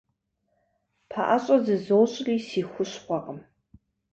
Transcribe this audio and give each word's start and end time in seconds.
Пэӏэщӏэ 1.09 1.57
зызощӏри– 1.65 2.35
си 2.47 2.61
хущхъуэкъым. 2.71 3.39